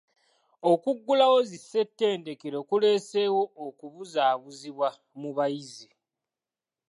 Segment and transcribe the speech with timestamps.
[0.71, 4.89] Okuggulawo zi ssettendekero kureeseewo okubuzaabuzibwa
[5.21, 5.87] mu bayizi.